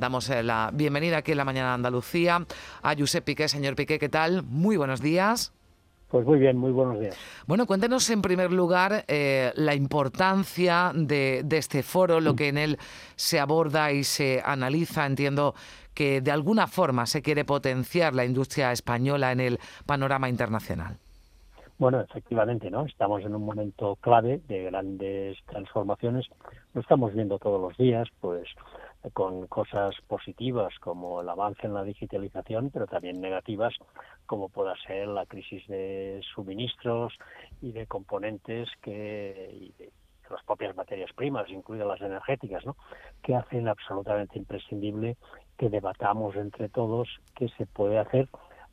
Damos 0.00 0.30
eh, 0.30 0.42
la 0.42 0.70
bienvenida 0.72 1.18
aquí 1.18 1.32
en 1.32 1.36
la 1.36 1.44
mañana 1.44 1.68
de 1.68 1.74
Andalucía 1.74 2.46
a 2.82 2.94
Josep 2.96 3.22
Piqué. 3.22 3.48
Señor 3.48 3.76
Piqué, 3.76 3.98
¿qué 3.98 4.08
tal? 4.08 4.42
Muy 4.44 4.78
buenos 4.78 5.02
días. 5.02 5.52
Pues 6.08 6.24
muy 6.24 6.38
bien, 6.38 6.56
muy 6.56 6.72
buenos 6.72 6.98
días. 6.98 7.14
Bueno, 7.46 7.66
cuéntenos 7.66 8.08
en 8.08 8.22
primer 8.22 8.50
lugar 8.50 9.04
eh, 9.08 9.52
la 9.56 9.74
importancia 9.74 10.92
de, 10.94 11.44
este 11.50 11.82
foro, 11.82 12.18
lo 12.18 12.34
que 12.34 12.48
en 12.48 12.56
él 12.56 12.78
se 13.14 13.38
aborda 13.38 13.92
y 13.92 14.02
se 14.02 14.40
analiza. 14.42 15.04
Entiendo 15.04 15.54
que 15.92 16.22
de 16.22 16.30
alguna 16.30 16.66
forma 16.66 17.04
se 17.04 17.20
quiere 17.20 17.44
potenciar 17.44 18.14
la 18.14 18.24
industria 18.24 18.72
española 18.72 19.32
en 19.32 19.40
el 19.40 19.58
panorama 19.84 20.30
internacional. 20.30 20.96
Bueno, 21.78 22.00
efectivamente, 22.00 22.70
¿no? 22.70 22.86
Estamos 22.86 23.22
en 23.22 23.34
un 23.34 23.44
momento 23.44 23.96
clave 23.96 24.40
de 24.48 24.64
grandes 24.64 25.36
transformaciones. 25.44 26.26
Lo 26.72 26.80
estamos 26.80 27.12
viendo 27.12 27.38
todos 27.38 27.60
los 27.60 27.76
días, 27.76 28.08
pues 28.20 28.48
con 29.12 29.46
cosas 29.46 29.94
positivas 30.06 30.74
como 30.78 31.22
el 31.22 31.28
avance 31.28 31.66
en 31.66 31.74
la 31.74 31.84
digitalización, 31.84 32.70
pero 32.70 32.86
también 32.86 33.20
negativas 33.20 33.74
como 34.26 34.48
pueda 34.48 34.74
ser 34.86 35.08
la 35.08 35.26
crisis 35.26 35.66
de 35.68 36.20
suministros 36.34 37.14
y 37.62 37.72
de 37.72 37.86
componentes 37.86 38.68
que 38.82 39.50
y 39.52 39.72
de 39.78 39.90
las 40.30 40.44
propias 40.44 40.76
materias 40.76 41.10
primas, 41.14 41.48
incluidas 41.50 41.88
las 41.88 42.00
energéticas, 42.00 42.64
¿no? 42.64 42.76
que 43.22 43.34
hacen 43.34 43.66
absolutamente 43.66 44.38
imprescindible 44.38 45.16
que 45.58 45.68
debatamos 45.68 46.36
entre 46.36 46.68
todos 46.68 47.08
qué 47.34 47.48
se 47.56 47.66
puede 47.66 47.98
hacer 47.98 48.28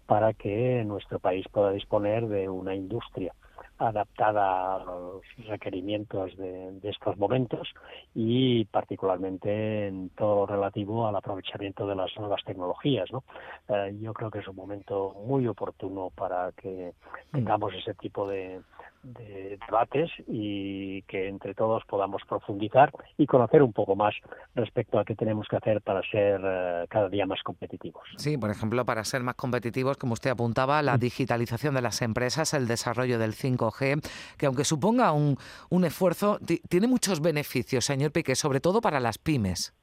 para 0.06 0.34
que 0.34 0.84
nuestro 0.86 1.20
país 1.20 1.46
pueda 1.52 1.72
disponer 1.72 2.28
de 2.28 2.48
una 2.48 2.76
industria 2.76 3.34
adaptada 3.78 4.76
a 4.76 4.84
los 4.84 5.22
requerimientos 5.48 6.36
de, 6.38 6.80
estos 6.84 7.18
momentos 7.18 7.68
y 8.16 8.66
particularmente 8.66 9.88
en 9.88 10.10
todo 10.10 10.36
lo 10.36 10.46
relativo 10.46 11.08
al 11.08 11.16
aprovechamiento 11.16 11.86
de 11.86 11.96
las 11.96 12.16
nuevas 12.18 12.44
tecnologías. 12.46 13.12
¿no? 13.12 13.24
Eh, 13.68 13.96
yo 14.02 14.14
creo 14.14 14.32
que 14.32 14.40
es 14.40 14.48
un 14.48 14.56
momento 14.56 15.16
muy 15.26 15.48
oportuno 15.48 16.12
para 16.16 16.52
que 16.54 16.94
tengamos 17.32 17.74
ese 17.74 17.94
tipo 17.94 18.28
de, 18.28 18.62
de 19.04 19.58
debates 19.66 20.10
y 20.28 21.02
que 21.04 21.28
entre 21.28 21.54
todos 21.54 21.84
podamos 21.86 22.22
profundizar 22.28 22.92
y 23.18 23.26
conocer 23.26 23.64
un 23.64 23.74
poco 23.74 23.96
más 23.96 24.14
respecto 24.56 25.00
a 25.00 25.06
qué 25.06 25.16
tenemos 25.16 25.48
que 25.48 25.56
hacer 25.56 25.82
para 25.82 26.02
ser 26.10 26.42
eh, 26.44 26.86
cada 26.90 27.10
día 27.10 27.26
más 27.26 27.42
competitivos. 27.44 28.04
Sí, 28.18 28.38
por 28.38 28.50
ejemplo, 28.50 28.86
para 28.86 29.04
ser 29.04 29.24
más 29.24 29.36
competitivos, 29.36 29.98
como 29.98 30.14
usted 30.14 30.32
apuntaba, 30.32 30.82
la 30.82 30.98
mm. 30.98 31.00
digitalización 31.00 31.76
de 31.76 31.82
las 31.82 32.02
empresas, 32.02 32.54
el 32.54 32.68
desarrollo 32.68 33.20
del 33.20 33.34
5G, 33.72 34.02
que 34.38 34.46
aunque 34.46 34.64
suponga 34.64 35.12
un, 35.12 35.38
un 35.70 35.86
esfuerzo, 35.86 36.40
tiene 36.70 36.88
muchos 36.88 37.22
beneficios, 37.22 37.86
señor 37.86 38.12
Piqué, 38.12 38.36
sobre 38.36 38.60
todo 38.60 38.82
para 38.82 39.00
las 39.00 39.18
pymes. 39.18 39.74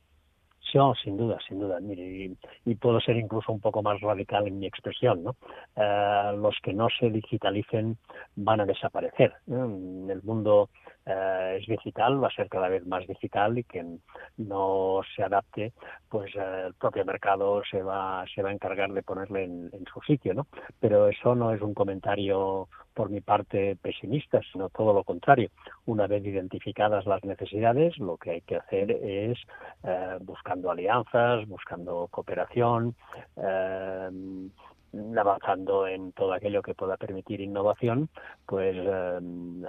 No, 0.74 0.92
sin 0.96 1.16
duda, 1.16 1.38
sin 1.46 1.60
duda. 1.60 1.78
Mire, 1.80 2.36
y, 2.64 2.74
puedo 2.74 3.00
ser 3.00 3.16
incluso 3.16 3.52
un 3.52 3.60
poco 3.60 3.80
más 3.80 4.00
radical 4.00 4.48
en 4.48 4.58
mi 4.58 4.66
expresión, 4.66 5.22
¿no? 5.22 5.36
Eh, 5.76 6.32
los 6.36 6.56
que 6.64 6.74
no 6.74 6.88
se 6.98 7.10
digitalicen 7.10 7.96
van 8.34 8.60
a 8.60 8.66
desaparecer. 8.66 9.34
El 9.46 10.20
mundo 10.24 10.70
eh, 11.06 11.58
es 11.60 11.66
digital, 11.66 12.22
va 12.22 12.28
a 12.28 12.34
ser 12.34 12.48
cada 12.48 12.68
vez 12.68 12.86
más 12.86 13.06
digital 13.06 13.58
y 13.58 13.64
quien 13.64 14.00
no 14.36 15.00
se 15.14 15.22
adapte, 15.22 15.72
pues 16.08 16.34
el 16.34 16.74
propio 16.74 17.04
mercado 17.04 17.62
se 17.70 17.82
va, 17.82 18.24
se 18.34 18.42
va 18.42 18.50
a 18.50 18.52
encargar 18.52 18.92
de 18.92 19.02
ponerle 19.02 19.44
en, 19.44 19.70
en 19.72 19.84
su 19.92 20.00
sitio, 20.00 20.34
¿no? 20.34 20.46
Pero 20.80 21.08
eso 21.08 21.34
no 21.34 21.52
es 21.52 21.60
un 21.60 21.74
comentario 21.74 22.68
por 22.94 23.10
mi 23.10 23.20
parte 23.20 23.76
pesimista, 23.76 24.40
sino 24.52 24.70
todo 24.70 24.94
lo 24.94 25.04
contrario. 25.04 25.50
Una 25.86 26.06
vez 26.06 26.24
identificadas 26.24 27.04
las 27.06 27.22
necesidades, 27.24 27.98
lo 27.98 28.16
que 28.16 28.30
hay 28.30 28.40
que 28.42 28.56
hacer 28.56 28.90
es 28.90 29.38
eh, 29.82 30.18
buscando 30.20 30.70
alianzas, 30.70 31.46
buscando 31.48 32.08
cooperación, 32.10 32.94
eh, 33.36 34.10
avanzando 35.18 35.86
en 35.86 36.12
todo 36.12 36.32
aquello 36.32 36.62
que 36.62 36.74
pueda 36.74 36.96
permitir 36.96 37.40
innovación, 37.40 38.08
pues 38.46 38.76
eh, 38.76 39.18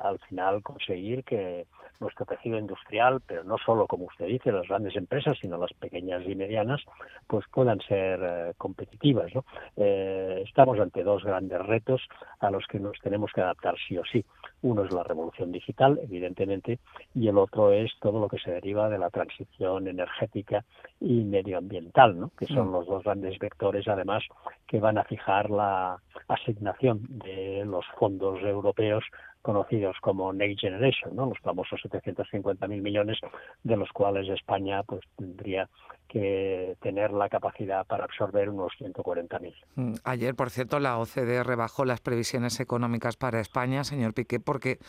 al 0.01 0.19
final 0.27 0.63
conseguir 0.63 1.23
que 1.23 1.66
nuestro 2.00 2.25
tejido 2.25 2.57
industrial, 2.57 3.22
pero 3.25 3.44
no 3.44 3.57
solo, 3.57 3.88
como 3.88 4.05
usted 4.05 4.25
dice, 4.25 4.51
las 4.51 4.67
grandes 4.67 4.95
empresas, 4.95 5.38
sino 5.39 5.57
las 5.57 5.73
pequeñas 5.73 6.23
y 6.27 6.35
medianas, 6.35 6.81
pues 7.27 7.45
puedan 7.51 7.79
ser 7.81 8.19
eh, 8.22 8.53
competitivas. 8.57 9.33
¿no? 9.33 9.45
Eh, 9.77 10.44
estamos 10.45 10.79
ante 10.79 11.03
dos 11.03 11.23
grandes 11.23 11.59
retos 11.66 12.01
a 12.39 12.51
los 12.51 12.66
que 12.67 12.79
nos 12.79 13.00
tenemos 13.00 13.31
que 13.33 13.41
adaptar 13.41 13.75
sí 13.88 13.97
o 13.97 14.03
sí. 14.05 14.25
Uno 14.65 14.83
es 14.83 14.91
la 14.91 15.03
revolución 15.03 15.51
digital, 15.51 15.99
evidentemente, 16.01 16.79
y 17.13 17.27
el 17.27 17.37
otro 17.37 17.71
es 17.71 17.91
todo 18.01 18.19
lo 18.19 18.27
que 18.27 18.39
se 18.39 18.49
deriva 18.49 18.89
de 18.89 18.97
la 18.97 19.11
transición 19.11 19.87
energética 19.87 20.65
y 20.99 21.23
medioambiental, 21.23 22.19
¿no? 22.19 22.31
que 22.35 22.47
son 22.47 22.69
mm. 22.69 22.71
los 22.71 22.87
dos 22.87 23.03
grandes 23.03 23.37
vectores, 23.37 23.87
además, 23.87 24.23
que 24.65 24.79
van 24.79 24.97
a 24.97 25.03
fijar 25.03 25.51
la 25.51 26.01
asignación 26.27 27.05
de 27.09 27.63
los 27.63 27.85
fondos 27.99 28.41
europeos 28.41 29.03
conocidos 29.45 29.95
como 30.01 30.33
Next 30.33 30.61
Generation, 30.61 31.16
¿no? 31.16 31.28
los 31.28 31.38
famosos 31.38 31.79
750.000 31.83 32.81
millones, 32.81 33.19
de 33.63 33.78
los 33.78 33.91
cuales 33.91 34.28
España 34.28 34.81
pues 34.81 35.01
tendría 35.16 35.69
que 36.07 36.75
tener 36.81 37.11
la 37.11 37.29
capacidad 37.29 37.85
para 37.85 38.06
absorber 38.06 38.50
unos 38.50 38.73
140.000. 38.79 39.53
Mm, 39.75 39.94
ayer, 40.03 40.33
por 40.33 40.50
cierto, 40.50 40.79
la 40.79 40.97
OCDE 40.97 41.44
rebajó 41.44 41.85
las 41.85 42.01
previsiones 42.01 42.59
económicas 42.59 43.17
para 43.17 43.39
España, 43.39 43.83
señor 43.83 44.16
Piqué, 44.16 44.39
porque, 44.39 44.79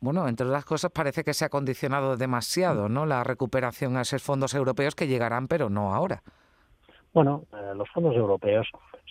bueno, 0.00 0.26
entre 0.28 0.46
otras 0.46 0.64
cosas 0.64 0.90
parece 0.92 1.22
que 1.22 1.34
se 1.34 1.44
ha 1.44 1.50
condicionado 1.50 2.16
demasiado, 2.16 2.88
¿no? 2.88 3.04
La 3.04 3.22
recuperación 3.22 3.98
a 3.98 4.02
esos 4.02 4.22
fondos 4.22 4.54
europeos 4.54 4.94
que 4.94 5.08
llegarán, 5.08 5.46
pero 5.46 5.68
no 5.68 5.94
ahora. 5.94 6.22
Bueno, 7.12 7.44
eh, 7.52 7.74
los 7.74 7.88
fondos 7.90 8.16
europeos 8.16 8.66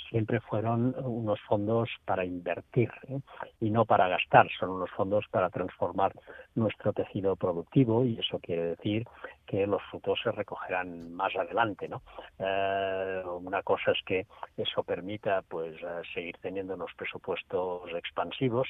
siempre 0.09 0.39
fueron 0.41 0.95
unos 1.03 1.39
fondos 1.41 1.89
para 2.05 2.25
invertir 2.25 2.91
¿eh? 3.07 3.19
y 3.61 3.69
no 3.69 3.85
para 3.85 4.07
gastar, 4.07 4.47
son 4.59 4.71
unos 4.71 4.89
fondos 4.91 5.25
para 5.29 5.49
transformar 5.49 6.13
nuestro 6.55 6.93
tejido 6.93 7.35
productivo 7.35 8.05
y 8.05 8.19
eso 8.19 8.39
quiere 8.39 8.63
decir 8.63 9.05
que 9.45 9.67
los 9.67 9.81
frutos 9.91 10.19
se 10.23 10.31
recogerán 10.31 11.13
más 11.13 11.35
adelante, 11.35 11.87
¿no? 11.87 12.01
Eh, 12.39 13.23
una 13.25 13.61
cosa 13.61 13.91
es 13.91 13.99
que 14.05 14.25
eso 14.57 14.83
permita 14.83 15.43
pues 15.43 15.75
seguir 16.13 16.37
teniendo 16.41 16.73
unos 16.73 16.91
presupuestos 16.95 17.89
expansivos, 17.93 18.67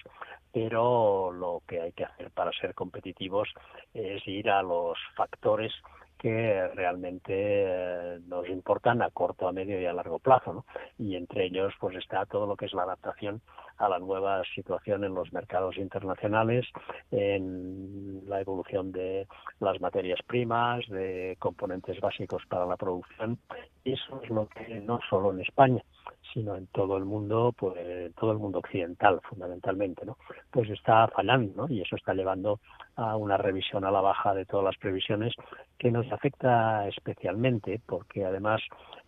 pero 0.52 1.31
lo 1.31 1.62
que 1.67 1.81
hay 1.81 1.91
que 1.94 2.06
hacer 2.06 2.31
para 2.31 2.52
ser 2.52 2.73
competitivos 2.73 3.50
es 3.94 4.28
ir 4.28 4.50
a 4.50 4.62
los 4.62 4.97
factores 5.16 5.73
que 6.18 6.68
realmente 6.70 7.34
eh, 7.34 8.20
nos 8.28 8.48
importan 8.50 9.02
a 9.02 9.09
corto, 9.09 9.48
a 9.48 9.52
medio 9.52 9.80
y 9.80 9.86
a 9.86 9.94
largo 9.94 10.20
plazo, 10.20 10.53
¿no? 10.53 10.66
Y 10.98 11.16
entre 11.16 11.46
ellos, 11.46 11.74
pues 11.80 11.96
está 11.98 12.26
todo 12.26 12.48
lo 12.48 12.56
que 12.56 12.66
es 12.66 12.74
la 12.74 12.84
adaptación 12.84 13.42
a 13.78 13.90
la 13.90 14.00
nueva 14.00 14.42
situación 14.56 15.03
en 15.03 15.14
los 15.14 15.34
mercados 15.34 15.78
internacionales, 15.78 16.66
en 17.12 18.22
la 18.28 18.42
evolución 18.42 18.92
de 18.92 19.28
las 19.59 19.81
materias 19.81 20.20
primas, 20.26 20.88
de 20.88 21.36
componentes 21.40 22.00
básicos 22.00 22.44
para 22.47 22.66
la 22.66 22.78
producción. 22.78 23.38
Eso 23.84 24.22
es 24.24 24.30
lo 24.30 24.47
que 24.47 24.80
no 24.82 25.00
solo 25.09 25.32
en 25.32 25.42
España, 25.42 25.84
sino 26.33 26.55
en 26.55 26.67
todo 26.67 26.97
el 26.97 27.05
mundo, 27.05 27.53
pues 27.57 28.13
todo 28.16 28.31
el 28.31 28.38
mundo 28.38 28.59
occidental 28.59 29.21
fundamentalmente, 29.29 30.05
¿no? 30.05 30.17
Pues 30.51 30.69
está 30.69 31.07
fallando, 31.07 31.67
¿no? 31.67 31.73
Y 31.73 31.81
eso 31.81 31.95
está 31.95 32.13
llevando 32.13 32.59
a 32.95 33.16
una 33.16 33.38
revisión 33.38 33.85
a 33.85 33.91
la 33.91 34.01
baja 34.01 34.33
de 34.33 34.45
todas 34.45 34.66
las 34.66 34.77
previsiones 34.77 35.33
que 35.77 35.91
nos 35.91 36.09
afecta 36.11 36.88
especialmente 36.88 37.81
porque 37.85 38.25
además 38.25 38.61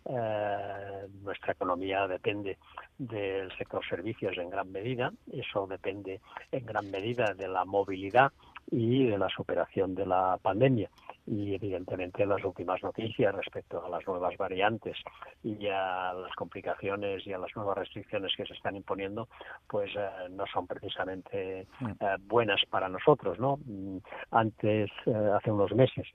eh, 0.04 1.06
nuestra 1.22 1.52
economía 1.52 2.06
depende 2.06 2.58
del 2.98 3.50
sector 3.56 3.86
servicios 3.86 4.36
en 4.38 4.50
gran 4.50 4.70
medida, 4.72 5.12
eso 5.32 5.66
depende 5.66 6.20
en 6.50 6.64
gran 6.64 6.90
medida 6.90 7.34
de 7.34 7.48
la 7.48 7.64
movilidad 7.64 8.32
y 8.70 9.06
de 9.06 9.18
la 9.18 9.28
superación 9.28 9.94
de 9.94 10.06
la 10.06 10.38
pandemia 10.42 10.90
y 11.26 11.54
evidentemente 11.54 12.24
las 12.26 12.42
últimas 12.44 12.82
noticias 12.82 13.34
respecto 13.34 13.84
a 13.84 13.88
las 13.88 14.06
nuevas 14.06 14.36
variantes 14.36 14.96
y 15.42 15.66
a 15.68 16.12
las 16.14 16.34
complicaciones 16.36 17.26
y 17.26 17.32
a 17.32 17.38
las 17.38 17.54
nuevas 17.54 17.78
restricciones 17.78 18.32
que 18.36 18.46
se 18.46 18.54
están 18.54 18.76
imponiendo 18.76 19.28
pues 19.68 19.90
eh, 19.96 20.08
no 20.30 20.44
son 20.52 20.66
precisamente 20.66 21.66
mm. 21.80 21.86
eh, 21.86 22.16
buenas 22.26 22.60
para 22.70 22.88
nosotros 22.88 23.38
no 23.38 23.58
mm, 23.64 23.98
antes 24.30 24.90
eh, 25.06 25.30
hace 25.34 25.50
unos 25.50 25.72
meses 25.72 26.06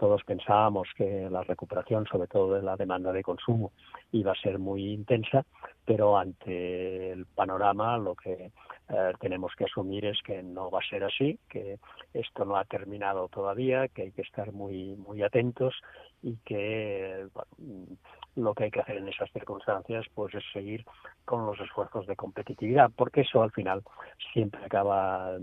todos 0.00 0.24
pensábamos 0.24 0.88
que 0.96 1.28
la 1.28 1.42
recuperación 1.42 2.06
sobre 2.06 2.26
todo 2.26 2.54
de 2.54 2.62
la 2.62 2.74
demanda 2.74 3.12
de 3.12 3.22
consumo 3.22 3.72
iba 4.12 4.32
a 4.32 4.40
ser 4.40 4.58
muy 4.58 4.94
intensa 4.94 5.44
pero 5.84 6.16
ante 6.16 7.12
el 7.12 7.26
panorama 7.26 7.98
lo 7.98 8.14
que 8.14 8.50
eh, 8.88 9.12
tenemos 9.20 9.52
que 9.56 9.64
asumir 9.64 10.06
es 10.06 10.22
que 10.22 10.42
no 10.42 10.70
va 10.70 10.78
a 10.78 10.88
ser 10.88 11.04
así, 11.04 11.38
que 11.48 11.78
esto 12.14 12.44
no 12.44 12.56
ha 12.56 12.64
terminado 12.64 13.28
todavía, 13.28 13.88
que 13.88 14.02
hay 14.02 14.12
que 14.12 14.22
estar 14.22 14.52
muy 14.52 14.96
muy 14.96 15.22
atentos 15.22 15.74
y 16.22 16.36
que 16.44 17.26
lo 18.36 18.54
que 18.54 18.64
hay 18.64 18.70
que 18.70 18.80
hacer 18.80 18.96
en 18.96 19.08
esas 19.08 19.30
circunstancias 19.32 20.06
pues 20.14 20.34
es 20.34 20.44
seguir 20.52 20.84
con 21.24 21.46
los 21.46 21.58
esfuerzos 21.60 22.06
de 22.06 22.16
competitividad, 22.16 22.90
porque 22.94 23.22
eso 23.22 23.42
al 23.42 23.52
final 23.52 23.82
siempre 24.32 24.64
acaba 24.64 25.36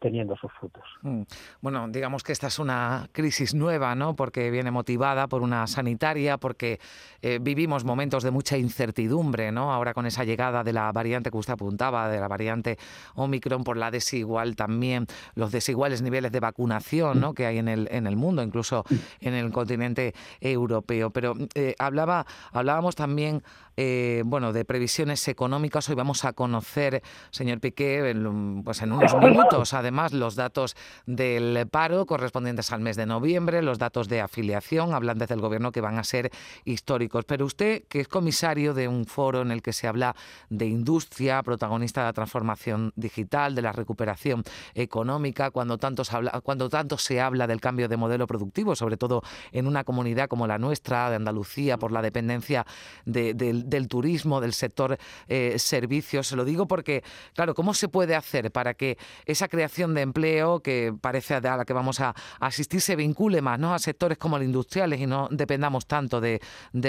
teniendo 0.00 0.36
sus 0.36 0.52
frutos. 0.52 0.84
Mm. 1.02 1.22
Bueno, 1.60 1.88
digamos 1.88 2.22
que 2.22 2.32
esta 2.32 2.48
es 2.48 2.58
una 2.58 3.08
crisis 3.12 3.54
nueva, 3.54 3.94
¿no? 3.94 4.16
Porque 4.16 4.50
viene 4.50 4.70
motivada 4.70 5.28
por 5.28 5.42
una 5.42 5.66
sanitaria, 5.66 6.38
porque 6.38 6.80
eh, 7.22 7.38
vivimos 7.40 7.84
momentos 7.84 8.22
de 8.22 8.30
mucha 8.30 8.56
incertidumbre, 8.56 9.52
¿no? 9.52 9.72
Ahora 9.72 9.94
con 9.94 10.06
esa 10.06 10.24
llegada 10.24 10.64
de 10.64 10.72
la 10.72 10.90
variante 10.92 11.30
que 11.30 11.36
usted 11.36 11.54
apuntaba, 11.54 12.08
de 12.08 12.20
la 12.20 12.28
variante 12.28 12.78
Omicron, 13.14 13.64
por 13.64 13.76
la 13.76 13.90
desigual 13.90 14.56
también, 14.56 15.06
los 15.34 15.52
desiguales 15.52 16.02
niveles 16.02 16.32
de 16.32 16.40
vacunación, 16.40 17.20
¿no? 17.20 17.34
Que 17.34 17.46
hay 17.46 17.58
en 17.58 17.68
el, 17.68 17.88
en 17.90 18.06
el 18.06 18.16
mundo, 18.16 18.42
incluso 18.42 18.84
en 19.20 19.34
el 19.34 19.50
continente 19.52 20.14
europeo. 20.40 21.10
Pero 21.10 21.34
eh, 21.54 21.74
hablaba, 21.78 22.26
hablábamos 22.52 22.94
también 22.94 23.42
eh, 23.80 24.24
bueno, 24.26 24.52
de 24.52 24.64
previsiones 24.64 25.28
económicas. 25.28 25.88
Hoy 25.88 25.94
vamos 25.94 26.24
a 26.24 26.32
conocer, 26.32 27.00
señor 27.30 27.60
Piqué, 27.60 28.10
en, 28.10 28.62
pues 28.64 28.82
en 28.82 28.90
unos 28.90 29.14
minutos, 29.22 29.72
además, 29.72 30.12
los 30.12 30.34
datos 30.34 30.74
del 31.06 31.64
paro 31.68 32.04
correspondientes 32.04 32.72
al 32.72 32.80
mes 32.80 32.96
de 32.96 33.06
noviembre, 33.06 33.62
los 33.62 33.78
datos 33.78 34.08
de 34.08 34.20
afiliación, 34.20 34.94
hablan 34.94 35.18
desde 35.18 35.34
el 35.34 35.40
Gobierno 35.40 35.70
que 35.70 35.80
van 35.80 35.96
a 35.96 36.02
ser 36.02 36.32
históricos. 36.64 37.24
Pero 37.24 37.46
usted, 37.46 37.84
que 37.88 38.00
es 38.00 38.08
comisario 38.08 38.74
de 38.74 38.88
un 38.88 39.04
foro 39.06 39.42
en 39.42 39.52
el 39.52 39.62
que 39.62 39.72
se 39.72 39.86
habla 39.86 40.16
de 40.50 40.66
industria, 40.66 41.40
protagonista 41.44 42.00
de 42.00 42.06
la 42.08 42.12
transformación 42.12 42.92
digital, 42.96 43.54
de 43.54 43.62
la 43.62 43.70
recuperación 43.70 44.42
económica, 44.74 45.52
cuando 45.52 45.78
tanto 45.78 46.02
se 46.02 46.16
habla, 46.16 46.40
cuando 46.42 46.68
tanto 46.68 46.98
se 46.98 47.20
habla 47.20 47.46
del 47.46 47.60
cambio 47.60 47.86
de 47.88 47.96
modelo 47.96 48.26
productivo, 48.26 48.74
sobre 48.74 48.96
todo 48.96 49.22
en 49.52 49.68
una 49.68 49.84
comunidad 49.84 50.26
como 50.26 50.48
la 50.48 50.58
nuestra, 50.58 51.10
de 51.10 51.14
Andalucía, 51.14 51.78
por 51.78 51.92
la 51.92 52.02
dependencia 52.02 52.17
del 52.26 53.68
del 53.68 53.88
turismo, 53.88 54.40
del 54.40 54.52
sector 54.52 54.98
eh, 55.28 55.58
servicios. 55.58 56.26
Se 56.26 56.36
lo 56.36 56.44
digo 56.44 56.66
porque, 56.66 57.02
claro, 57.34 57.54
¿cómo 57.54 57.74
se 57.74 57.88
puede 57.88 58.14
hacer 58.14 58.50
para 58.50 58.74
que 58.74 58.98
esa 59.26 59.48
creación 59.48 59.94
de 59.94 60.02
empleo, 60.02 60.60
que 60.60 60.94
parece 61.00 61.34
a 61.34 61.40
la 61.40 61.64
que 61.64 61.72
vamos 61.72 62.00
a 62.00 62.14
asistir, 62.40 62.80
se 62.80 62.96
vincule 62.96 63.42
más 63.42 63.58
¿no? 63.58 63.74
a 63.74 63.78
sectores 63.78 64.18
como 64.18 64.38
los 64.38 64.46
industriales 64.46 65.00
y 65.00 65.06
no 65.06 65.28
dependamos 65.30 65.86
tanto 65.86 66.20
de, 66.20 66.40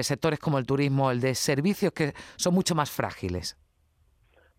sectores 0.01 0.39
como 0.39 0.57
el 0.57 0.65
turismo, 0.65 1.11
el 1.11 1.19
de 1.19 1.35
servicios, 1.35 1.91
que 1.93 2.13
son 2.35 2.53
mucho 2.53 2.75
más 2.75 2.89
frágiles? 2.89 3.57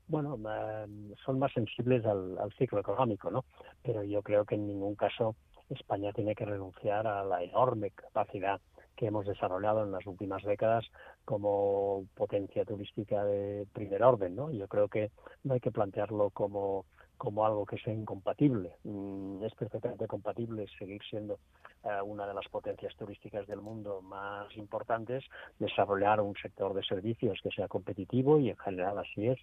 Bueno, 0.07 0.35
em, 0.35 1.15
son 1.25 1.39
más 1.39 1.53
sensibles 1.53 2.05
al 2.05 2.53
ciclo 2.59 2.81
económico, 2.81 3.31
¿no? 3.31 3.45
Pero 3.83 4.03
yo 4.03 4.23
creo 4.23 4.45
que 4.45 4.57
en 4.57 4.67
ningún 4.67 4.97
caso 4.97 5.37
España 5.71 6.13
tiene 6.13 6.35
que 6.35 6.45
renunciar 6.45 7.07
a 7.07 7.25
la 7.25 7.43
enorme 7.43 7.91
capacidad 7.91 8.61
que 8.97 9.07
hemos 9.07 9.27
desarrollado 9.27 9.85
en 9.85 9.93
las 9.93 10.07
últimas 10.07 10.43
décadas 10.43 10.85
como 11.25 12.05
potencia 12.15 12.65
turística 12.65 13.25
de 13.25 13.67
primer 13.73 14.03
orden. 14.03 14.37
¿no? 14.37 14.51
Yo 14.51 14.69
creo 14.69 14.89
que 14.89 15.11
no 15.45 15.55
hay 15.55 15.61
que 15.61 15.71
plantearlo 15.71 16.31
como, 16.31 16.85
como 17.17 17.45
algo 17.45 17.67
que 17.67 17.79
sea 17.79 17.93
incompatible. 17.93 18.77
Mm, 18.85 19.43
es 19.45 19.55
perfectamente 19.55 20.07
compatible 20.07 20.67
seguir 20.79 21.01
siendo 21.09 21.39
eh, 21.85 21.89
una 22.05 22.27
de 22.27 22.35
las 22.35 22.47
potencias 22.49 22.95
turísticas 22.97 23.47
del 23.47 23.61
mundo 23.61 24.03
más 24.03 24.55
importantes, 24.57 25.25
desarrollar 25.59 26.21
un 26.21 26.35
sector 26.37 26.75
de 26.75 26.83
servicios 26.83 27.39
que 27.43 27.51
sea 27.51 27.69
competitivo 27.69 28.39
y 28.39 28.51
en 28.51 28.57
general 28.59 28.99
así 28.99 29.29
es, 29.29 29.39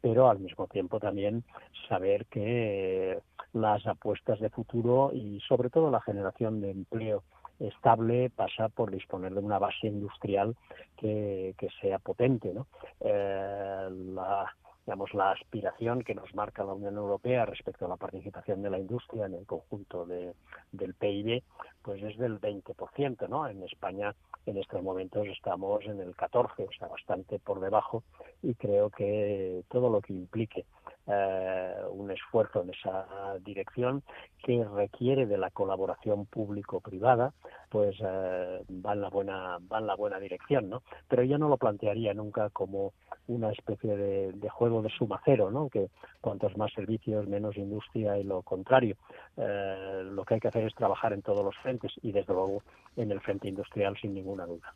pero 0.00 0.30
al 0.30 0.38
mismo 0.38 0.66
tiempo 0.66 0.98
también 0.98 1.44
saber 1.88 2.26
que 2.26 3.18
las 3.52 3.86
apuestas 3.86 4.40
de 4.40 4.50
futuro 4.50 5.10
y 5.12 5.40
sobre 5.48 5.70
todo 5.70 5.90
la 5.90 6.00
generación 6.00 6.60
de 6.60 6.70
empleo 6.70 7.22
estable 7.60 8.30
pasa 8.30 8.68
por 8.68 8.90
disponer 8.90 9.32
de 9.34 9.40
una 9.40 9.58
base 9.58 9.86
industrial 9.86 10.56
que, 10.96 11.54
que 11.58 11.68
sea 11.80 11.98
potente. 11.98 12.52
¿no? 12.52 12.66
Eh, 13.00 13.88
la, 14.14 14.54
digamos, 14.86 15.14
la 15.14 15.30
aspiración 15.30 16.02
que 16.02 16.14
nos 16.14 16.34
marca 16.34 16.64
la 16.64 16.74
Unión 16.74 16.96
Europea 16.96 17.46
respecto 17.46 17.86
a 17.86 17.88
la 17.88 17.96
participación 17.96 18.62
de 18.62 18.70
la 18.70 18.78
industria 18.78 19.26
en 19.26 19.34
el 19.34 19.46
conjunto 19.46 20.04
de, 20.04 20.34
del 20.72 20.94
PIB, 20.94 21.42
pues 21.82 22.02
es 22.02 22.18
del 22.18 22.40
20%, 22.40 23.28
¿no? 23.28 23.48
En 23.48 23.62
España 23.62 24.14
en 24.46 24.58
estos 24.58 24.82
momentos 24.82 25.26
estamos 25.28 25.84
en 25.86 26.00
el 26.00 26.14
14, 26.14 26.64
o 26.64 26.72
sea, 26.78 26.88
bastante 26.88 27.38
por 27.38 27.60
debajo, 27.60 28.04
y 28.42 28.54
creo 28.54 28.90
que 28.90 29.62
todo 29.68 29.88
lo 29.88 30.02
que 30.02 30.12
implique 30.12 30.66
eh, 31.06 31.74
un 31.90 32.10
esfuerzo 32.10 32.62
en 32.62 32.70
esa 32.70 33.06
dirección 33.44 34.02
que 34.42 34.64
requiere 34.64 35.26
de 35.26 35.38
la 35.38 35.50
colaboración 35.50 36.26
público-privada, 36.26 37.32
pues 37.68 37.96
eh, 38.00 38.62
va 38.70 38.92
en 38.92 39.00
la 39.00 39.08
buena 39.08 39.58
va 39.70 39.78
en 39.78 39.86
la 39.86 39.96
buena 39.96 40.18
dirección, 40.18 40.70
¿no? 40.70 40.82
Pero 41.08 41.22
yo 41.22 41.38
no 41.38 41.48
lo 41.48 41.56
plantearía 41.56 42.14
nunca 42.14 42.50
como 42.50 42.92
una 43.26 43.50
especie 43.50 43.96
de, 43.96 44.48
juego 44.48 44.82
de 44.82 44.90
suma 44.90 45.20
cero, 45.24 45.50
¿no? 45.50 45.68
Que 45.68 45.88
cuantos 46.20 46.56
más 46.56 46.72
servicios, 46.72 47.26
menos 47.26 47.56
industria 47.56 48.18
y 48.18 48.24
lo 48.24 48.42
contrario. 48.42 48.96
Eh, 49.36 50.02
lo 50.04 50.24
que 50.24 50.34
hay 50.34 50.40
que 50.40 50.48
hacer 50.48 50.64
es 50.64 50.74
trabajar 50.74 51.12
en 51.12 51.22
todos 51.22 51.44
los 51.44 51.56
frentes 51.58 51.92
y 52.02 52.12
desde 52.12 52.32
luego 52.32 52.62
en 52.96 53.10
el 53.10 53.20
frente 53.20 53.48
industrial 53.48 53.96
sin 54.00 54.14
ninguna 54.14 54.46
duda. 54.46 54.74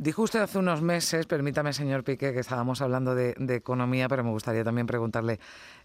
Dijo 0.00 0.22
usted 0.22 0.40
hace 0.40 0.58
unos 0.58 0.80
meses, 0.80 1.26
permítame, 1.26 1.74
señor 1.74 2.04
Pique, 2.04 2.32
que 2.32 2.40
estábamos 2.40 2.80
hablando 2.80 3.14
de, 3.14 3.34
economía, 3.54 4.08
pero 4.08 4.24
me 4.24 4.30
gustaría 4.30 4.64
también 4.64 4.86
preguntarle 4.86 5.38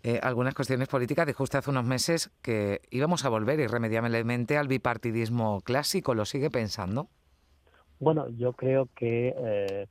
eh, 0.04 0.22
algunas 0.24 0.56
cuestiones 0.56 0.88
políticas. 0.88 1.28
Dijo 1.28 1.44
usted 1.44 1.60
hace 1.60 1.70
unos 1.70 1.84
meses 1.84 2.32
que 2.42 2.80
íbamos 2.92 3.26
a 3.26 3.30
volver 3.30 3.60
irremediablemente 3.60 4.58
al 4.58 4.70
bipartidismo 4.70 5.60
clásico. 5.60 6.16
¿Lo 6.16 6.24
sigue 6.24 6.50
pensando? 6.50 7.10
Bueno, 8.00 8.30
yo 8.30 8.54
creo 8.54 8.88
que 8.96 9.36
eh, 9.38 9.88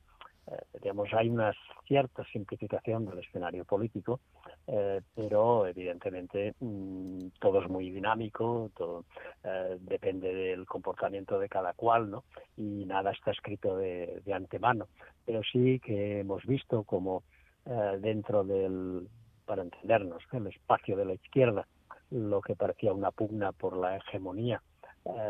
digamos, 0.73 1.11
hay 1.13 1.29
una 1.29 1.53
cierta 1.87 2.23
simplificación 2.25 3.05
del 3.05 3.19
escenario 3.19 3.65
político, 3.65 4.19
eh, 4.67 5.01
pero 5.15 5.65
evidentemente 5.67 6.53
mm, 6.59 7.27
todo 7.39 7.61
es 7.61 7.69
muy 7.69 7.89
dinámico, 7.89 8.71
todo 8.75 9.05
eh, 9.43 9.77
depende 9.79 10.33
del 10.33 10.65
comportamiento 10.65 11.39
de 11.39 11.49
cada 11.49 11.73
cual, 11.73 12.09
¿no? 12.11 12.23
Y 12.57 12.85
nada 12.85 13.11
está 13.11 13.31
escrito 13.31 13.77
de, 13.77 14.21
antemano. 14.33 14.87
Pero 15.25 15.41
sí 15.51 15.79
que 15.79 16.19
hemos 16.19 16.45
visto 16.45 16.83
como 16.83 17.23
dentro 17.99 18.43
del, 18.43 19.07
para 19.45 19.63
entendernos, 19.63 20.21
el 20.31 20.45
espacio 20.45 20.95
de 20.95 21.05
la 21.05 21.15
izquierda, 21.15 21.67
lo 22.11 22.39
que 22.41 22.55
parecía 22.55 22.93
una 22.93 23.09
pugna 23.09 23.51
por 23.53 23.75
la 23.75 23.97
hegemonía 23.97 24.61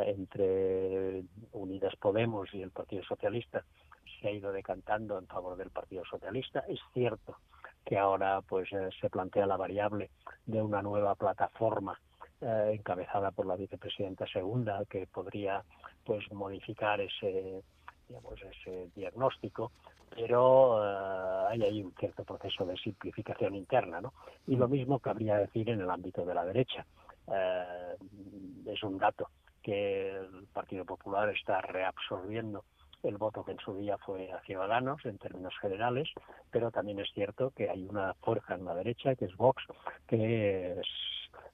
entre 0.05 1.23
Unidas 1.51 1.95
Podemos 1.97 2.53
y 2.53 2.61
el 2.61 2.71
Partido 2.71 3.03
Socialista, 3.03 3.63
se 4.19 4.27
ha 4.27 4.31
ido 4.31 4.51
decantando 4.51 5.17
en 5.17 5.27
favor 5.27 5.57
del 5.57 5.69
Partido 5.69 6.03
Socialista. 6.05 6.63
Es 6.67 6.79
cierto 6.93 7.37
que 7.85 7.97
ahora 7.97 8.41
pues 8.41 8.71
eh, 8.73 8.89
se 8.99 9.09
plantea 9.09 9.45
la 9.45 9.57
variable 9.57 10.09
de 10.45 10.61
una 10.61 10.81
nueva 10.81 11.15
plataforma 11.15 11.99
eh, 12.41 12.71
encabezada 12.73 13.31
por 13.31 13.45
la 13.45 13.55
vicepresidenta 13.55 14.25
segunda 14.27 14.83
que 14.89 15.07
podría 15.07 15.63
pues 16.03 16.29
modificar 16.33 16.99
ese 16.99 17.63
digamos 18.07 18.41
ese 18.41 18.89
diagnóstico 18.95 19.71
pero 20.15 20.83
eh, 20.83 21.47
hay 21.49 21.63
ahí 21.63 21.83
un 21.83 21.93
cierto 21.93 22.23
proceso 22.23 22.65
de 22.65 22.75
simplificación 22.77 23.55
interna 23.55 24.01
¿no? 24.01 24.13
y 24.47 24.55
lo 24.55 24.67
mismo 24.67 24.99
cabría 24.99 25.37
decir 25.37 25.69
en 25.69 25.81
el 25.81 25.89
ámbito 25.89 26.25
de 26.25 26.33
la 26.33 26.45
derecha 26.45 26.85
es 28.67 28.83
un 28.83 28.99
dato 28.99 29.29
que 29.65 30.11
el 30.11 30.45
Partido 30.53 30.85
Popular 30.85 31.27
está 31.29 31.59
reabsorbiendo 31.59 32.63
el 33.01 33.17
voto 33.17 33.43
que 33.43 33.53
en 33.53 33.59
su 33.59 33.75
día 33.75 33.97
fue 33.97 34.31
a 34.31 34.39
Ciudadanos 34.41 35.03
en 35.05 35.17
términos 35.17 35.53
generales, 35.59 36.07
pero 36.51 36.69
también 36.69 36.99
es 36.99 37.09
cierto 37.13 37.51
que 37.55 37.67
hay 37.67 37.83
una 37.83 38.13
fuerza 38.15 38.53
en 38.53 38.65
la 38.65 38.75
derecha, 38.75 39.15
que 39.15 39.25
es 39.25 39.35
Vox, 39.35 39.63
que 40.07 40.79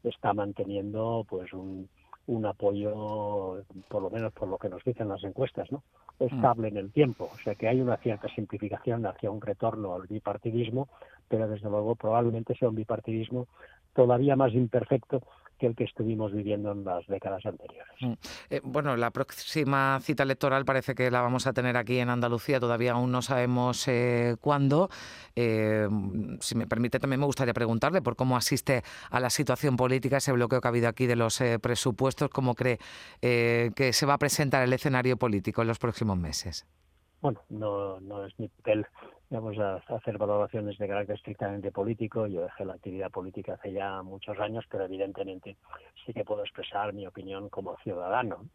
está 0.04 0.34
manteniendo 0.34 1.26
pues 1.30 1.54
un, 1.54 1.88
un 2.28 2.46
apoyo, 2.46 3.64
por 3.88 4.02
lo 4.02 4.10
menos 4.10 4.34
por 4.34 4.50
lo 4.50 4.58
que 4.58 4.68
nos 4.68 4.84
dicen 4.84 5.08
las 5.08 5.24
encuestas, 5.24 5.72
¿no? 5.72 5.82
estable 6.20 6.68
en 6.68 6.78
el 6.78 6.92
tiempo. 6.92 7.30
O 7.34 7.38
sea 7.38 7.56
que 7.56 7.68
hay 7.68 7.80
una 7.80 7.98
cierta 7.98 8.28
simplificación 8.36 9.06
hacia 9.06 9.32
un 9.32 9.42
retorno 9.42 9.96
al 9.96 10.08
bipartidismo, 10.08 10.90
pero 11.30 11.48
desde 11.48 11.70
luego 11.70 11.96
probablemente 11.96 12.56
sea 12.56 12.70
un 12.70 12.76
bipartidismo 12.76 13.48
todavía 13.94 14.36
más 14.36 14.54
imperfecto 14.54 15.24
que 15.62 15.68
el 15.68 15.76
que 15.76 15.84
estuvimos 15.84 16.34
viviendo 16.34 16.72
en 16.72 16.84
las 16.84 17.06
décadas 17.06 17.46
anteriores. 17.46 17.94
Mm. 18.02 18.14
Eh, 18.50 18.62
bueno, 18.64 18.98
la 18.98 19.12
próxima 19.12 20.00
cita 20.02 20.24
electoral 20.24 20.66
parece 20.66 20.96
que 20.96 21.12
la 21.12 21.22
vamos 21.22 21.46
a 21.46 21.54
tener 21.54 21.78
aquí 21.78 22.00
en 22.00 22.10
Andalucía, 22.10 22.60
todavía 22.60 22.94
aún 22.94 23.12
no 23.12 23.22
sabemos 23.22 23.88
eh, 23.88 24.38
cuándo. 24.42 24.90
Eh, 25.36 25.88
si 26.40 26.56
me 26.56 26.66
permite, 26.66 27.00
también 27.00 27.20
me 27.20 27.28
gustaría 27.28 27.54
preguntarle 27.54 28.02
por 28.02 28.16
cómo 28.16 28.36
asiste 28.36 28.82
a 29.12 29.20
la 29.20 29.30
situación 29.30 29.78
política, 29.78 30.18
ese 30.18 30.32
bloqueo 30.32 30.62
que 30.62 30.68
ha 30.68 30.70
habido 30.70 30.90
aquí 30.90 31.06
de 31.06 31.16
los 31.16 31.44
presupuestos, 31.62 32.32
cómo 32.32 32.56
cree 32.56 32.80
que 33.22 33.94
se 33.94 34.06
va 34.08 34.16
a 34.16 34.18
presentar 34.18 34.64
el 34.64 34.74
escenario 34.74 35.18
político 35.18 35.62
en 35.62 35.68
los 35.68 35.78
próximos 35.78 36.18
meses. 36.18 36.66
Bueno, 37.22 37.40
no, 37.50 38.00
no 38.00 38.26
es 38.26 38.34
mi 38.40 38.48
papel 38.48 38.88
vamos 39.32 39.58
a 39.60 39.78
hacer 39.96 40.18
valoraciones 40.18 40.78
de 40.78 40.88
carácter 40.88 41.16
estrictamente 41.16 41.72
político. 41.72 42.28
Yo 42.28 42.42
dejé 42.42 42.66
la 42.66 42.74
actividad 42.74 43.10
política 43.10 43.54
hace 43.54 43.72
ya 43.72 44.04
muchos 44.04 44.38
años, 44.40 44.66
pero 44.70 44.86
evidentemente 44.86 45.56
sí 46.06 46.14
que 46.14 46.26
puedo 46.26 46.42
expresar 46.42 46.94
mi 46.94 47.08
opinión 47.08 47.50
como 47.50 47.78
ciudadano. 47.78 48.46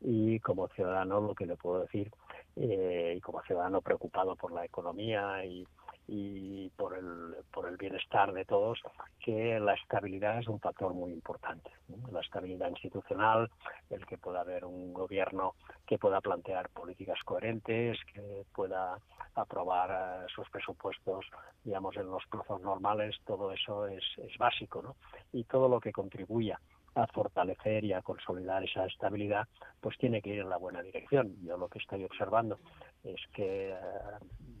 Y 0.00 0.38
como 0.40 0.68
ciudadano 0.68 1.20
lo 1.20 1.34
que 1.34 1.46
le 1.46 1.56
puedo 1.56 1.80
decir, 1.80 2.10
eh, 2.56 3.14
y 3.16 3.20
como 3.20 3.42
ciudadano 3.42 3.80
preocupado 3.80 4.36
por 4.36 4.52
la 4.52 4.64
economía 4.64 5.42
y, 5.46 5.66
y 6.08 6.68
por 6.70 6.96
el, 6.96 7.34
por 7.52 7.68
el 7.68 7.76
bienestar 7.76 8.32
de 8.32 8.44
todos, 8.44 8.80
que 9.18 9.58
la 9.58 9.74
estabilidad 9.74 10.38
es 10.38 10.48
un 10.48 10.60
factor 10.60 10.94
muy 10.94 11.12
importante. 11.12 11.70
La 12.12 12.20
estabilidad 12.20 12.70
institucional, 12.70 13.50
el 13.90 14.06
que 14.06 14.18
pueda 14.18 14.40
haber 14.40 14.64
un 14.64 14.92
gobierno 14.92 15.54
que 15.86 15.98
pueda 15.98 16.20
plantear 16.20 16.68
políticas 16.70 17.18
coherentes, 17.24 17.98
que 18.12 18.44
pueda 18.54 18.98
aprobar 19.34 20.24
eh, 20.24 20.26
sus 20.34 20.48
presupuestos, 20.50 21.26
digamos, 21.64 21.96
en 21.96 22.10
los 22.10 22.24
plazos 22.26 22.60
normales, 22.62 23.16
todo 23.24 23.52
eso 23.52 23.86
es, 23.86 24.04
es 24.18 24.38
básico, 24.38 24.82
¿no? 24.82 24.96
Y 25.32 25.44
todo 25.44 25.68
lo 25.68 25.80
que 25.80 25.92
contribuya 25.92 26.58
a 26.96 27.06
fortalecer 27.08 27.84
y 27.84 27.92
a 27.92 28.02
consolidar 28.02 28.64
esa 28.64 28.86
estabilidad, 28.86 29.46
pues 29.80 29.96
tiene 29.98 30.22
que 30.22 30.30
ir 30.30 30.40
en 30.40 30.48
la 30.48 30.56
buena 30.56 30.82
dirección. 30.82 31.36
Yo 31.42 31.56
lo 31.56 31.68
que 31.68 31.78
estoy 31.78 32.04
observando 32.04 32.58
es 33.04 33.20
que 33.34 33.70
eh, 33.70 33.74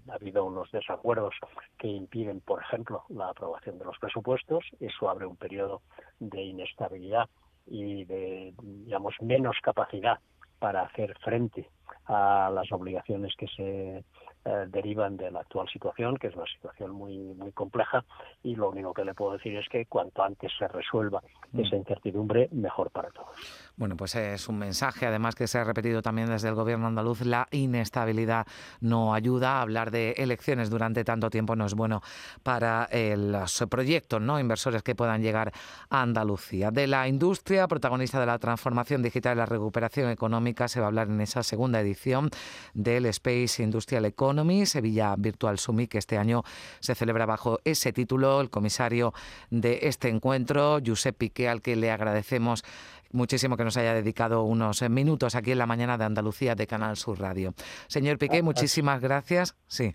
ha 0.08 0.14
habido 0.14 0.44
unos 0.44 0.70
desacuerdos 0.70 1.34
que 1.78 1.88
impiden, 1.88 2.40
por 2.40 2.62
ejemplo, 2.62 3.04
la 3.08 3.30
aprobación 3.30 3.78
de 3.78 3.86
los 3.86 3.98
presupuestos. 3.98 4.64
Eso 4.80 5.08
abre 5.08 5.26
un 5.26 5.36
periodo 5.36 5.82
de 6.20 6.42
inestabilidad 6.42 7.28
y 7.66 8.04
de, 8.04 8.54
digamos, 8.62 9.14
menos 9.20 9.56
capacidad 9.62 10.20
para 10.58 10.82
hacer 10.82 11.16
frente 11.18 11.68
a 12.06 12.50
las 12.52 12.70
obligaciones 12.72 13.34
que 13.36 13.46
se 13.48 14.04
eh, 14.44 14.66
derivan 14.68 15.16
de 15.16 15.30
la 15.30 15.40
actual 15.40 15.68
situación, 15.68 16.16
que 16.16 16.28
es 16.28 16.36
una 16.36 16.46
situación 16.46 16.92
muy 16.92 17.18
muy 17.34 17.50
compleja, 17.52 18.04
y 18.42 18.54
lo 18.54 18.70
único 18.70 18.94
que 18.94 19.04
le 19.04 19.14
puedo 19.14 19.32
decir 19.32 19.56
es 19.56 19.68
que 19.68 19.86
cuanto 19.86 20.22
antes 20.22 20.52
se 20.56 20.68
resuelva 20.68 21.20
mm. 21.52 21.60
esa 21.60 21.76
incertidumbre, 21.76 22.48
mejor 22.52 22.90
para 22.90 23.10
todos. 23.10 23.65
Bueno, 23.78 23.94
pues 23.94 24.14
es 24.14 24.48
un 24.48 24.56
mensaje, 24.56 25.04
además 25.04 25.34
que 25.34 25.46
se 25.46 25.58
ha 25.58 25.64
repetido 25.64 26.00
también 26.00 26.30
desde 26.30 26.48
el 26.48 26.54
gobierno 26.54 26.86
andaluz, 26.86 27.20
la 27.20 27.46
inestabilidad 27.50 28.46
no 28.80 29.12
ayuda. 29.12 29.60
Hablar 29.60 29.90
de 29.90 30.12
elecciones 30.12 30.70
durante 30.70 31.04
tanto 31.04 31.28
tiempo 31.28 31.56
no 31.56 31.66
es 31.66 31.74
bueno 31.74 32.00
para 32.42 32.88
eh, 32.90 33.14
los 33.18 33.62
proyectos, 33.68 34.22
¿no? 34.22 34.40
Inversores 34.40 34.82
que 34.82 34.94
puedan 34.94 35.20
llegar 35.20 35.52
a 35.90 36.00
Andalucía. 36.00 36.70
De 36.70 36.86
la 36.86 37.06
industria, 37.06 37.68
protagonista 37.68 38.18
de 38.18 38.24
la 38.24 38.38
transformación 38.38 39.02
digital 39.02 39.36
y 39.36 39.40
la 39.40 39.46
recuperación 39.46 40.08
económica, 40.08 40.68
se 40.68 40.80
va 40.80 40.86
a 40.86 40.88
hablar 40.88 41.08
en 41.08 41.20
esa 41.20 41.42
segunda 41.42 41.78
edición 41.78 42.30
del 42.72 43.04
Space 43.04 43.62
Industrial 43.62 44.06
Economy 44.06 44.64
Sevilla 44.64 45.14
Virtual 45.18 45.58
Summit, 45.58 45.90
que 45.90 45.98
este 45.98 46.16
año 46.16 46.44
se 46.80 46.94
celebra 46.94 47.26
bajo 47.26 47.60
ese 47.62 47.92
título. 47.92 48.40
El 48.40 48.48
comisario 48.48 49.12
de 49.50 49.80
este 49.82 50.08
encuentro, 50.08 50.78
Josep 50.82 51.14
Piqué, 51.14 51.50
al 51.50 51.60
que 51.60 51.76
le 51.76 51.90
agradecemos 51.90 52.64
muchísimo 53.12 53.56
que 53.56 53.64
nos 53.64 53.76
haya 53.76 53.94
dedicado 53.94 54.44
unos 54.44 54.82
minutos 54.88 55.34
aquí 55.34 55.52
en 55.52 55.58
la 55.58 55.66
mañana 55.66 55.98
de 55.98 56.04
Andalucía 56.04 56.54
de 56.54 56.66
Canal 56.66 56.96
Sur 56.96 57.20
Radio. 57.20 57.54
Señor 57.86 58.18
Piqué, 58.18 58.38
ah, 58.38 58.42
muchísimas 58.42 59.00
gracias. 59.00 59.56
Sí. 59.66 59.94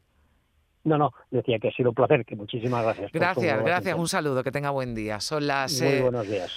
No, 0.84 0.98
no, 0.98 1.13
decía 1.30 1.60
que 1.60 1.68
ha 1.68 1.72
sido 1.72 1.89
un 1.89 1.96
placer, 1.96 2.25
que 2.25 2.36
muchísimas 2.36 2.84
gracias. 2.84 3.12
Gracias, 3.12 3.63
gracias. 3.63 3.96
Un 3.96 4.08
saludo, 4.08 4.44
que 4.44 4.51
tenga 4.51 4.72
buen 4.72 4.96
día. 4.96 5.20
Son 5.20 5.46
las. 5.46 5.80
Muy 5.80 5.91
eh, 5.91 6.01
buenos 6.01 6.27
días. 6.27 6.51